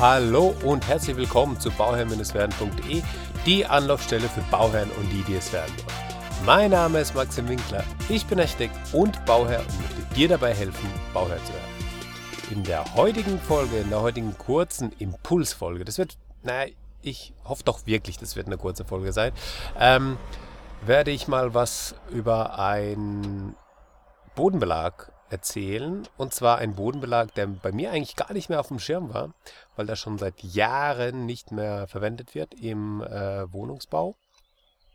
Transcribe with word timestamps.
Hallo 0.00 0.54
und 0.64 0.88
herzlich 0.88 1.14
willkommen 1.14 1.60
zu 1.60 1.70
bauherr-werden.de, 1.70 3.02
die 3.44 3.66
Anlaufstelle 3.66 4.30
für 4.30 4.40
Bauherren 4.50 4.90
und 4.92 5.10
die, 5.10 5.22
die 5.24 5.34
es 5.34 5.52
werden 5.52 5.74
wollen. 5.76 6.46
Mein 6.46 6.70
Name 6.70 7.00
ist 7.00 7.14
Maxim 7.14 7.46
Winkler, 7.50 7.84
ich 8.08 8.24
bin 8.24 8.40
Architekt 8.40 8.74
und 8.94 9.22
Bauherr 9.26 9.60
und 9.60 9.78
möchte 9.78 10.14
dir 10.14 10.28
dabei 10.28 10.54
helfen, 10.54 10.88
Bauherr 11.12 11.36
zu 11.44 11.52
werden. 11.52 12.50
In 12.50 12.64
der 12.64 12.94
heutigen 12.94 13.38
Folge, 13.40 13.76
in 13.76 13.90
der 13.90 14.00
heutigen 14.00 14.38
kurzen 14.38 14.90
Impulsfolge, 14.92 15.84
das 15.84 15.98
wird, 15.98 16.16
naja, 16.42 16.72
ich 17.02 17.34
hoffe 17.44 17.64
doch 17.64 17.84
wirklich, 17.84 18.16
das 18.16 18.36
wird 18.36 18.46
eine 18.46 18.56
kurze 18.56 18.86
Folge 18.86 19.12
sein, 19.12 19.32
ähm, 19.78 20.16
werde 20.80 21.10
ich 21.10 21.28
mal 21.28 21.52
was 21.52 21.94
über 22.08 22.58
einen 22.58 23.54
Bodenbelag 24.34 25.09
erzählen. 25.30 26.06
Und 26.16 26.34
zwar 26.34 26.58
ein 26.58 26.74
Bodenbelag, 26.74 27.34
der 27.34 27.46
bei 27.46 27.72
mir 27.72 27.90
eigentlich 27.90 28.16
gar 28.16 28.32
nicht 28.32 28.48
mehr 28.48 28.60
auf 28.60 28.68
dem 28.68 28.78
Schirm 28.78 29.12
war, 29.12 29.34
weil 29.76 29.86
der 29.86 29.96
schon 29.96 30.18
seit 30.18 30.42
Jahren 30.42 31.26
nicht 31.26 31.52
mehr 31.52 31.86
verwendet 31.86 32.34
wird 32.34 32.54
im 32.54 33.02
äh, 33.02 33.52
Wohnungsbau. 33.52 34.16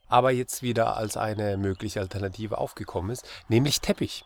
Aber 0.07 0.31
jetzt 0.31 0.61
wieder 0.61 0.97
als 0.97 1.17
eine 1.17 1.57
mögliche 1.57 1.99
Alternative 1.99 2.57
aufgekommen 2.57 3.11
ist, 3.11 3.27
nämlich 3.47 3.81
Teppich. 3.81 4.25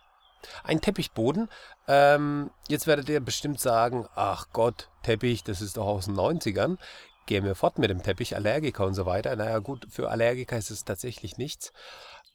Ein 0.63 0.81
Teppichboden. 0.81 1.49
Ähm, 1.87 2.49
jetzt 2.67 2.87
werdet 2.87 3.09
ihr 3.09 3.19
bestimmt 3.19 3.59
sagen, 3.59 4.07
ach 4.15 4.47
Gott, 4.53 4.89
Teppich, 5.03 5.43
das 5.43 5.61
ist 5.61 5.77
doch 5.77 5.85
aus 5.85 6.05
den 6.05 6.15
90ern. 6.15 6.77
Gehen 7.25 7.45
wir 7.45 7.55
fort 7.55 7.77
mit 7.77 7.89
dem 7.89 8.01
Teppich, 8.01 8.35
Allergiker 8.35 8.85
und 8.85 8.95
so 8.95 9.05
weiter. 9.05 9.35
Naja 9.35 9.59
gut, 9.59 9.87
für 9.89 10.09
Allergiker 10.09 10.57
ist 10.57 10.71
es 10.71 10.85
tatsächlich 10.85 11.37
nichts. 11.37 11.73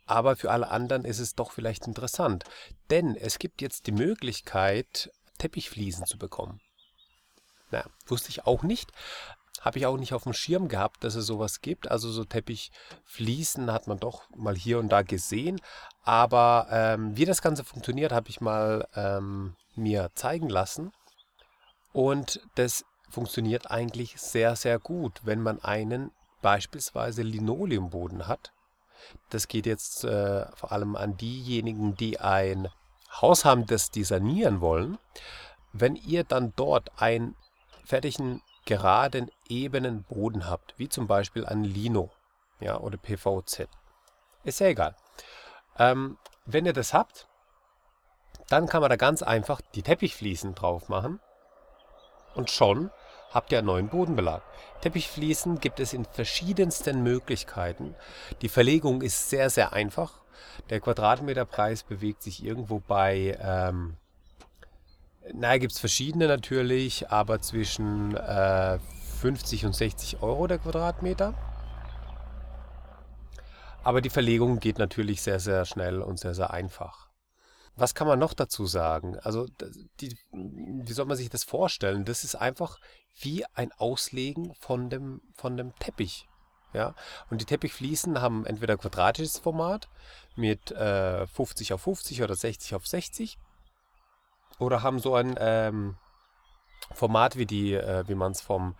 Aber 0.06 0.36
für 0.36 0.50
alle 0.50 0.68
anderen 0.68 1.04
ist 1.04 1.18
es 1.18 1.34
doch 1.34 1.52
vielleicht 1.52 1.86
interessant. 1.86 2.44
Denn 2.90 3.16
es 3.16 3.38
gibt 3.38 3.62
jetzt 3.62 3.86
die 3.86 3.92
Möglichkeit, 3.92 5.10
Teppichfliesen 5.38 6.06
zu 6.06 6.18
bekommen. 6.18 6.60
Na, 7.70 7.84
wusste 8.06 8.28
ich 8.28 8.46
auch 8.46 8.62
nicht. 8.62 8.92
Habe 9.60 9.78
ich 9.78 9.86
auch 9.86 9.96
nicht 9.96 10.12
auf 10.12 10.24
dem 10.24 10.34
Schirm 10.34 10.68
gehabt, 10.68 11.04
dass 11.04 11.14
es 11.14 11.26
sowas 11.26 11.62
gibt. 11.62 11.90
Also 11.90 12.12
so 12.12 12.24
Teppichfliesen 12.24 13.72
hat 13.72 13.86
man 13.86 13.98
doch 13.98 14.28
mal 14.36 14.54
hier 14.54 14.78
und 14.78 14.90
da 14.90 15.02
gesehen. 15.02 15.60
Aber 16.02 16.68
ähm, 16.70 17.16
wie 17.16 17.24
das 17.24 17.40
Ganze 17.40 17.64
funktioniert, 17.64 18.12
habe 18.12 18.28
ich 18.28 18.42
mal 18.42 18.86
ähm, 18.94 19.56
mir 19.74 20.10
zeigen 20.14 20.50
lassen. 20.50 20.92
Und 21.92 22.40
das 22.56 22.84
funktioniert 23.08 23.70
eigentlich 23.70 24.20
sehr, 24.20 24.54
sehr 24.56 24.78
gut, 24.78 25.20
wenn 25.24 25.40
man 25.40 25.62
einen 25.62 26.10
beispielsweise 26.42 27.22
Linoleumboden 27.22 28.26
hat 28.28 28.53
das 29.30 29.48
geht 29.48 29.66
jetzt 29.66 30.04
äh, 30.04 30.46
vor 30.54 30.72
allem 30.72 30.96
an 30.96 31.16
diejenigen, 31.16 31.96
die 31.96 32.20
ein 32.20 32.68
Haus 33.20 33.44
haben, 33.44 33.66
das 33.66 33.90
die 33.90 34.04
sanieren 34.04 34.60
wollen. 34.60 34.98
Wenn 35.72 35.96
ihr 35.96 36.24
dann 36.24 36.52
dort 36.56 36.90
einen 37.00 37.36
fertigen, 37.84 38.42
geraden, 38.64 39.30
ebenen 39.48 40.04
Boden 40.04 40.48
habt, 40.48 40.74
wie 40.78 40.88
zum 40.88 41.06
Beispiel 41.06 41.44
ein 41.44 41.64
Lino 41.64 42.10
ja, 42.60 42.78
oder 42.78 42.96
PVZ, 42.96 43.68
ist 44.42 44.60
ja 44.60 44.68
egal. 44.68 44.96
Ähm, 45.78 46.18
wenn 46.46 46.66
ihr 46.66 46.72
das 46.72 46.94
habt, 46.94 47.28
dann 48.48 48.66
kann 48.66 48.80
man 48.80 48.90
da 48.90 48.96
ganz 48.96 49.22
einfach 49.22 49.60
die 49.74 49.82
Teppichfliesen 49.82 50.54
drauf 50.54 50.88
machen 50.88 51.20
und 52.34 52.50
schon 52.50 52.90
habt 53.34 53.50
ihr 53.50 53.58
einen 53.58 53.66
neuen 53.66 53.88
Bodenbelag. 53.88 54.42
Teppichfliesen 54.80 55.58
gibt 55.58 55.80
es 55.80 55.92
in 55.92 56.04
verschiedensten 56.04 57.02
Möglichkeiten. 57.02 57.94
Die 58.40 58.48
Verlegung 58.48 59.02
ist 59.02 59.28
sehr, 59.28 59.50
sehr 59.50 59.72
einfach. 59.72 60.20
Der 60.70 60.80
Quadratmeterpreis 60.80 61.82
bewegt 61.82 62.22
sich 62.22 62.44
irgendwo 62.44 62.78
bei, 62.78 63.36
ähm, 63.42 63.96
naja, 65.32 65.58
gibt 65.58 65.72
es 65.72 65.80
verschiedene 65.80 66.28
natürlich, 66.28 67.10
aber 67.10 67.40
zwischen 67.40 68.16
äh, 68.16 68.78
50 69.20 69.66
und 69.66 69.74
60 69.74 70.22
Euro 70.22 70.46
der 70.46 70.58
Quadratmeter. 70.58 71.34
Aber 73.82 74.00
die 74.00 74.10
Verlegung 74.10 74.60
geht 74.60 74.78
natürlich 74.78 75.22
sehr, 75.22 75.40
sehr 75.40 75.64
schnell 75.64 76.00
und 76.00 76.18
sehr, 76.18 76.34
sehr 76.34 76.52
einfach. 76.52 77.03
Was 77.76 77.94
kann 77.94 78.06
man 78.06 78.18
noch 78.18 78.34
dazu 78.34 78.66
sagen? 78.66 79.18
Also, 79.20 79.46
die, 80.00 80.16
wie 80.32 80.92
soll 80.92 81.06
man 81.06 81.16
sich 81.16 81.28
das 81.28 81.44
vorstellen? 81.44 82.04
Das 82.04 82.22
ist 82.22 82.36
einfach 82.36 82.78
wie 83.20 83.44
ein 83.54 83.72
Auslegen 83.72 84.54
von 84.54 84.90
dem, 84.90 85.20
von 85.34 85.56
dem 85.56 85.74
Teppich. 85.76 86.28
Ja? 86.72 86.94
Und 87.30 87.40
die 87.40 87.46
Teppichfliesen 87.46 88.20
haben 88.20 88.44
entweder 88.44 88.76
quadratisches 88.76 89.38
Format 89.38 89.88
mit 90.36 90.70
äh, 90.72 91.26
50 91.26 91.72
auf 91.72 91.82
50 91.82 92.22
oder 92.22 92.34
60 92.34 92.74
auf 92.74 92.86
60 92.86 93.38
oder 94.58 94.82
haben 94.82 94.98
so 94.98 95.14
ein 95.14 95.34
ähm, 95.38 95.96
Format 96.92 97.36
wie, 97.36 97.46
die, 97.46 97.74
äh, 97.74 98.04
wie 98.08 98.14
man 98.14 98.32
es 98.32 98.40
vom, 98.40 98.74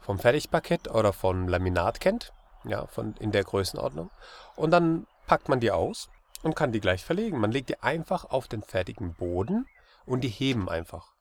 vom 0.00 0.18
Fertigparkett 0.18 0.88
oder 0.88 1.12
vom 1.12 1.48
Laminat 1.48 2.00
kennt, 2.00 2.32
ja, 2.64 2.86
von, 2.86 3.14
in 3.20 3.30
der 3.30 3.44
Größenordnung. 3.44 4.10
Und 4.56 4.70
dann 4.70 5.06
packt 5.26 5.48
man 5.48 5.60
die 5.60 5.70
aus 5.70 6.08
und 6.44 6.54
kann 6.54 6.72
die 6.72 6.80
gleich 6.80 7.04
verlegen. 7.04 7.40
Man 7.40 7.52
legt 7.52 7.70
die 7.70 7.80
einfach 7.80 8.26
auf 8.26 8.48
den 8.48 8.62
fertigen 8.62 9.14
Boden 9.14 9.66
und 10.04 10.22
die 10.22 10.28
heben 10.28 10.68
einfach. 10.68 11.14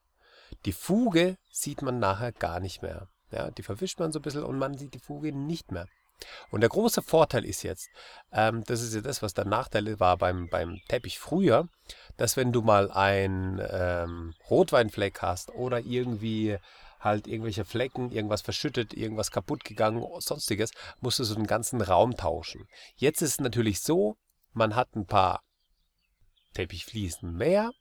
Die 0.66 0.74
Fuge 0.74 1.38
sieht 1.52 1.82
man 1.82 2.00
nachher 2.00 2.32
gar 2.32 2.60
nicht 2.60 2.82
mehr. 2.82 3.08
Ja, 3.32 3.50
die 3.50 3.64
verwischt 3.64 4.00
man 4.00 4.12
so 4.12 4.20
ein 4.20 4.22
bisschen 4.22 4.44
und 4.44 4.60
man 4.60 4.78
sieht 4.78 4.94
die 4.94 5.00
Fuge 5.00 5.32
nicht 5.34 5.72
mehr. 5.72 5.88
Und 6.52 6.62
der 6.62 6.70
große 6.70 7.02
Vorteil 7.02 7.44
ist 7.44 7.64
jetzt, 7.64 7.90
ähm, 8.32 8.64
das 8.66 8.82
ist 8.82 8.94
ja 8.94 9.02
das, 9.02 9.22
was 9.22 9.34
der 9.34 9.46
Nachteil 9.46 10.00
war 10.00 10.18
beim, 10.18 10.48
beim 10.50 10.80
Teppich 10.88 11.20
früher, 11.20 11.68
dass 12.18 12.38
wenn 12.38 12.52
du 12.52 12.62
mal 12.62 12.92
einen 12.92 13.60
ähm, 13.68 14.34
Rotweinfleck 14.50 15.22
hast 15.22 15.52
oder 15.52 15.80
irgendwie 15.80 16.58
halt 17.00 17.28
irgendwelche 17.28 17.66
Flecken, 17.66 18.12
irgendwas 18.12 18.42
verschüttet, 18.42 18.94
irgendwas 18.94 19.32
kaputt 19.32 19.64
gegangen, 19.66 20.06
sonstiges, 20.20 20.72
musst 21.02 21.20
du 21.20 21.24
so 21.24 21.36
den 21.36 21.48
ganzen 21.48 21.82
Raum 21.82 22.16
tauschen. 22.16 22.68
Jetzt 22.96 23.22
ist 23.22 23.32
es 23.32 23.40
natürlich 23.40 23.82
so, 23.82 24.16
man 24.54 24.76
hat 24.76 24.96
ein 24.96 25.06
paar 25.06 25.42
Teppichfliesen 26.54 27.36
mehr, 27.36 27.72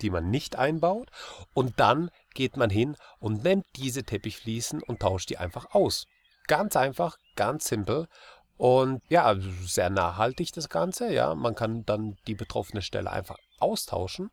die 0.00 0.10
man 0.10 0.30
nicht 0.30 0.56
einbaut. 0.56 1.10
Und 1.52 1.78
dann 1.78 2.10
geht 2.34 2.56
man 2.56 2.70
hin 2.70 2.96
und 3.18 3.44
nimmt 3.44 3.66
diese 3.76 4.04
Teppichfliesen 4.04 4.82
und 4.82 5.00
tauscht 5.00 5.30
die 5.30 5.38
einfach 5.38 5.74
aus. 5.74 6.06
Ganz 6.46 6.76
einfach, 6.76 7.16
ganz 7.36 7.66
simpel. 7.66 8.08
Und 8.56 9.02
ja, 9.08 9.34
sehr 9.62 9.90
nachhaltig 9.90 10.52
das 10.52 10.68
Ganze. 10.68 11.12
Ja, 11.12 11.34
man 11.34 11.54
kann 11.54 11.84
dann 11.84 12.16
die 12.26 12.34
betroffene 12.34 12.82
Stelle 12.82 13.10
einfach 13.10 13.38
austauschen 13.58 14.30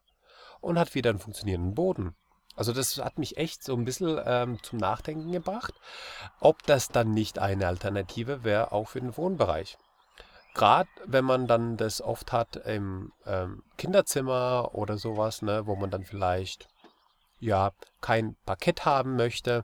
und 0.60 0.80
hat 0.80 0.96
wieder 0.96 1.10
einen 1.10 1.20
funktionierenden 1.20 1.76
Boden. 1.76 2.16
Also 2.56 2.74
das 2.74 2.98
hat 2.98 3.20
mich 3.20 3.38
echt 3.38 3.64
so 3.64 3.76
ein 3.76 3.86
bisschen 3.86 4.20
ähm, 4.26 4.62
zum 4.64 4.80
Nachdenken 4.80 5.32
gebracht, 5.32 5.74
ob 6.40 6.64
das 6.64 6.88
dann 6.88 7.12
nicht 7.12 7.38
eine 7.38 7.68
Alternative 7.68 8.44
wäre, 8.44 8.72
auch 8.72 8.88
für 8.88 9.00
den 9.00 9.16
Wohnbereich 9.16 9.78
gerade 10.58 10.90
wenn 11.06 11.24
man 11.24 11.48
dann 11.48 11.78
das 11.78 12.02
oft 12.02 12.34
hat 12.34 12.58
im 12.58 13.14
ähm, 13.26 13.64
Kinderzimmer 13.78 14.72
oder 14.74 14.98
sowas, 14.98 15.42
ne, 15.42 15.66
wo 15.68 15.76
man 15.76 15.92
dann 15.92 16.04
vielleicht 16.04 16.68
ja 17.40 17.72
kein 18.02 18.36
Parkett 18.46 18.84
haben 18.84 19.16
möchte, 19.16 19.64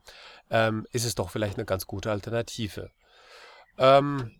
ähm, 0.49 0.87
ist 0.91 1.05
es 1.05 1.15
doch 1.15 1.31
vielleicht 1.31 1.57
eine 1.57 1.65
ganz 1.65 1.87
gute 1.87 2.11
Alternative. 2.11 2.91
Ähm, 3.77 4.31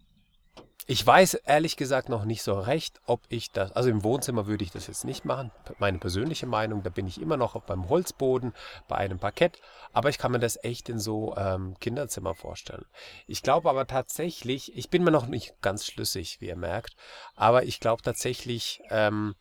ich 0.85 1.05
weiß 1.05 1.35
ehrlich 1.45 1.77
gesagt 1.77 2.09
noch 2.09 2.25
nicht 2.25 2.43
so 2.43 2.59
recht, 2.59 2.99
ob 3.05 3.21
ich 3.29 3.51
das, 3.51 3.71
also 3.71 3.89
im 3.89 4.03
Wohnzimmer 4.03 4.47
würde 4.47 4.63
ich 4.63 4.71
das 4.71 4.87
jetzt 4.87 5.05
nicht 5.05 5.23
machen, 5.23 5.51
meine 5.79 5.97
persönliche 5.97 6.45
Meinung, 6.45 6.83
da 6.83 6.89
bin 6.89 7.07
ich 7.07 7.21
immer 7.21 7.37
noch 7.37 7.59
beim 7.61 7.87
Holzboden, 7.87 8.53
bei 8.87 8.97
einem 8.97 9.19
Parkett, 9.19 9.61
aber 9.93 10.09
ich 10.09 10.17
kann 10.17 10.31
mir 10.31 10.39
das 10.39 10.61
echt 10.63 10.89
in 10.89 10.99
so 10.99 11.35
ähm, 11.37 11.75
Kinderzimmer 11.79 12.35
vorstellen. 12.35 12.85
Ich 13.27 13.41
glaube 13.41 13.69
aber 13.69 13.87
tatsächlich, 13.87 14.75
ich 14.75 14.89
bin 14.89 15.03
mir 15.03 15.11
noch 15.11 15.27
nicht 15.27 15.61
ganz 15.61 15.85
schlüssig, 15.85 16.41
wie 16.41 16.47
ihr 16.47 16.57
merkt, 16.57 16.95
aber 17.35 17.63
ich 17.63 17.79
glaube 17.79 18.01
tatsächlich, 18.01 18.81
ähm, 18.89 19.35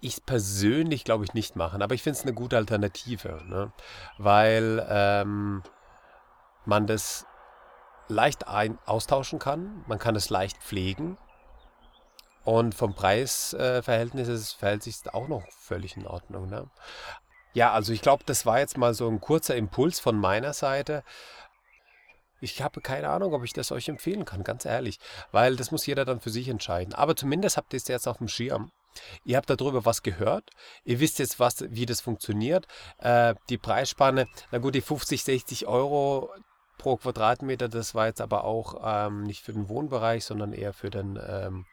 ich 0.00 0.24
persönlich 0.24 1.04
glaube 1.04 1.24
ich 1.24 1.34
nicht 1.34 1.56
machen, 1.56 1.82
aber 1.82 1.94
ich 1.94 2.02
finde 2.02 2.18
es 2.18 2.24
eine 2.24 2.34
gute 2.34 2.56
Alternative, 2.56 3.42
ne? 3.46 3.72
weil 4.18 4.84
ähm, 4.88 5.62
man 6.64 6.86
das 6.86 7.27
leicht 8.08 8.48
ein 8.48 8.78
austauschen 8.86 9.38
kann. 9.38 9.84
Man 9.86 9.98
kann 9.98 10.16
es 10.16 10.30
leicht 10.30 10.58
pflegen. 10.58 11.16
Und 12.44 12.74
vom 12.74 12.94
Preisverhältnis 12.94 14.28
äh, 14.28 14.58
verhält 14.58 14.82
sich 14.82 14.96
auch 15.12 15.28
noch 15.28 15.44
völlig 15.50 15.96
in 15.96 16.06
Ordnung. 16.06 16.48
Ne? 16.48 16.70
Ja, 17.52 17.72
also 17.72 17.92
ich 17.92 18.00
glaube, 18.00 18.24
das 18.24 18.46
war 18.46 18.58
jetzt 18.58 18.78
mal 18.78 18.94
so 18.94 19.08
ein 19.08 19.20
kurzer 19.20 19.56
Impuls 19.56 20.00
von 20.00 20.16
meiner 20.16 20.52
Seite. 20.54 21.04
Ich 22.40 22.62
habe 22.62 22.80
keine 22.80 23.10
Ahnung, 23.10 23.34
ob 23.34 23.44
ich 23.44 23.52
das 23.52 23.72
euch 23.72 23.88
empfehlen 23.88 24.24
kann, 24.24 24.44
ganz 24.44 24.64
ehrlich, 24.64 25.00
weil 25.32 25.56
das 25.56 25.72
muss 25.72 25.86
jeder 25.86 26.04
dann 26.04 26.20
für 26.20 26.30
sich 26.30 26.48
entscheiden. 26.48 26.94
Aber 26.94 27.16
zumindest 27.16 27.56
habt 27.56 27.72
ihr 27.72 27.78
es 27.78 27.88
jetzt 27.88 28.06
auf 28.06 28.18
dem 28.18 28.28
Schirm. 28.28 28.70
Ihr 29.24 29.36
habt 29.36 29.50
darüber 29.50 29.84
was 29.84 30.02
gehört. 30.02 30.50
Ihr 30.84 31.00
wisst 31.00 31.18
jetzt, 31.18 31.38
was, 31.38 31.64
wie 31.68 31.86
das 31.86 32.00
funktioniert. 32.00 32.66
Äh, 32.98 33.34
die 33.48 33.58
Preisspanne, 33.58 34.26
na 34.50 34.58
gut, 34.58 34.74
die 34.74 34.80
50, 34.80 35.22
60 35.22 35.66
Euro, 35.66 36.30
pro 36.78 36.96
Quadratmeter. 36.96 37.68
Das 37.68 37.94
war 37.94 38.06
jetzt 38.06 38.20
aber 38.20 38.44
auch 38.44 38.80
ähm, 38.82 39.24
nicht 39.24 39.42
für 39.42 39.52
den 39.52 39.68
Wohnbereich, 39.68 40.24
sondern 40.24 40.52
eher 40.52 40.72
für 40.72 40.90
den, 40.90 41.18
ähm, 41.28 41.66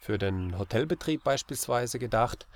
für 0.00 0.18
den 0.18 0.58
Hotelbetrieb 0.58 1.24
beispielsweise 1.24 1.98
gedacht. 1.98 2.46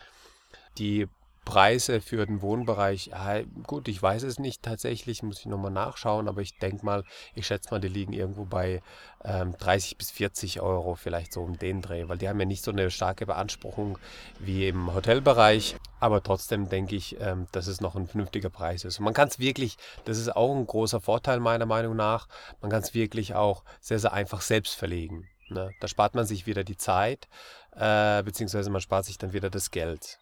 Die 0.78 1.08
Preise 1.46 2.00
für 2.00 2.26
den 2.26 2.42
Wohnbereich, 2.42 3.06
ja, 3.06 3.40
gut, 3.62 3.86
ich 3.86 4.02
weiß 4.02 4.24
es 4.24 4.40
nicht 4.40 4.62
tatsächlich, 4.62 5.22
muss 5.22 5.38
ich 5.38 5.46
nochmal 5.46 5.70
nachschauen, 5.70 6.28
aber 6.28 6.42
ich 6.42 6.58
denke 6.58 6.84
mal, 6.84 7.04
ich 7.36 7.46
schätze 7.46 7.70
mal, 7.70 7.80
die 7.80 7.88
liegen 7.88 8.12
irgendwo 8.12 8.44
bei 8.44 8.82
ähm, 9.24 9.56
30 9.56 9.96
bis 9.96 10.10
40 10.10 10.60
Euro, 10.60 10.96
vielleicht 10.96 11.32
so 11.32 11.42
um 11.42 11.56
den 11.56 11.82
Dreh, 11.82 12.08
weil 12.08 12.18
die 12.18 12.28
haben 12.28 12.40
ja 12.40 12.46
nicht 12.46 12.64
so 12.64 12.72
eine 12.72 12.90
starke 12.90 13.26
Beanspruchung 13.26 13.96
wie 14.40 14.66
im 14.66 14.92
Hotelbereich, 14.92 15.76
aber 16.00 16.20
trotzdem 16.20 16.68
denke 16.68 16.96
ich, 16.96 17.16
ähm, 17.20 17.46
dass 17.52 17.68
es 17.68 17.80
noch 17.80 17.94
ein 17.94 18.08
vernünftiger 18.08 18.50
Preis 18.50 18.84
ist. 18.84 18.98
Und 18.98 19.04
man 19.04 19.14
kann 19.14 19.28
es 19.28 19.38
wirklich, 19.38 19.76
das 20.04 20.18
ist 20.18 20.34
auch 20.34 20.54
ein 20.54 20.66
großer 20.66 21.00
Vorteil 21.00 21.38
meiner 21.38 21.66
Meinung 21.66 21.94
nach, 21.94 22.26
man 22.60 22.72
kann 22.72 22.82
es 22.82 22.92
wirklich 22.92 23.36
auch 23.36 23.62
sehr, 23.80 24.00
sehr 24.00 24.12
einfach 24.12 24.40
selbst 24.40 24.74
verlegen. 24.74 25.28
Ne? 25.48 25.70
Da 25.78 25.86
spart 25.86 26.16
man 26.16 26.26
sich 26.26 26.48
wieder 26.48 26.64
die 26.64 26.76
Zeit, 26.76 27.28
äh, 27.76 28.24
beziehungsweise 28.24 28.68
man 28.68 28.80
spart 28.80 29.04
sich 29.04 29.16
dann 29.16 29.32
wieder 29.32 29.48
das 29.48 29.70
Geld. 29.70 30.18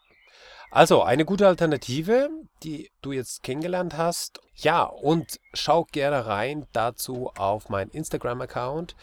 Also 0.71 1.03
eine 1.03 1.25
gute 1.25 1.47
Alternative, 1.47 2.29
die 2.63 2.91
du 3.03 3.13
jetzt 3.13 3.43
kennengelernt 3.43 3.97
hast. 3.97 4.41
Ja, 4.57 4.85
und 4.85 5.41
schau 5.53 5.85
gerne 5.85 6.27
rein 6.27 6.67
dazu 6.73 7.31
auf 7.37 7.69
meinen 7.69 7.91
Instagram-Account 7.91 8.97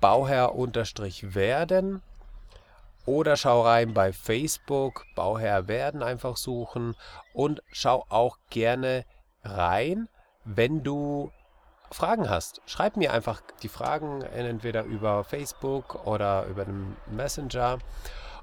bauherr-werden 0.00 2.02
oder 3.06 3.36
schau 3.36 3.62
rein 3.62 3.94
bei 3.94 4.12
Facebook 4.12 5.06
Bauherr 5.14 5.68
werden 5.68 6.02
einfach 6.02 6.36
suchen 6.36 6.96
und 7.32 7.62
schau 7.70 8.04
auch 8.08 8.36
gerne 8.50 9.04
rein, 9.44 10.08
wenn 10.44 10.82
du 10.82 11.30
Fragen 11.92 12.28
hast. 12.28 12.60
Schreib 12.66 12.96
mir 12.96 13.12
einfach 13.12 13.40
die 13.62 13.68
Fragen 13.68 14.22
entweder 14.22 14.82
über 14.82 15.22
Facebook 15.22 16.04
oder 16.04 16.46
über 16.46 16.64
den 16.64 16.96
Messenger 17.06 17.78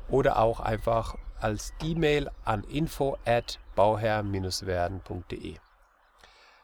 oder 0.09 0.39
auch 0.39 0.59
einfach 0.59 1.15
als 1.39 1.73
E-Mail 1.81 2.29
an 2.45 2.63
info 2.63 3.17
at 3.25 3.59
bauherr-werden.de. 3.75 5.55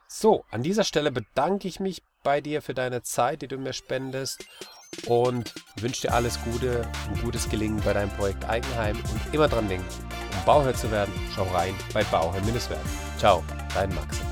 So, 0.08 0.46
an 0.50 0.64
dieser 0.64 0.84
Stelle 0.84 1.12
bedanke 1.12 1.68
ich 1.68 1.80
mich 1.80 2.02
bei 2.24 2.42
dir 2.42 2.62
für 2.62 2.74
deine 2.74 3.04
Zeit, 3.04 3.42
die 3.42 3.48
du 3.48 3.58
mir 3.58 3.74
spendest 3.74 4.46
und 5.06 5.54
wünsche 5.78 6.08
dir 6.08 6.14
alles 6.14 6.42
Gute, 6.44 6.90
ein 7.08 7.22
gutes 7.22 7.48
Gelingen 7.50 7.82
bei 7.84 7.94
deinem 7.94 8.10
Projekt 8.12 8.48
Eigenheim 8.50 8.98
und 8.98 9.34
immer 9.34 9.48
dran 9.48 9.68
denken, 9.68 9.88
um 10.38 10.46
Bauherr 10.46 10.74
zu 10.74 10.90
werden, 10.92 11.14
schau 11.36 11.44
rein 11.44 11.76
bei 11.94 12.04
Bauherr-werden. 12.06 12.90
Ciao, 13.18 13.44
dein 13.74 13.94
Max. 13.94 14.29